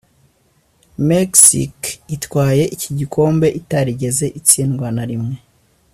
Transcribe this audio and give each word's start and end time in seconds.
Mexique 1.09 1.87
itwaye 2.15 2.63
iki 2.75 2.89
gikombe 2.99 3.47
itarigeze 3.59 4.25
itsindwa 4.39 4.87
na 4.95 5.03
rimwe 5.09 5.35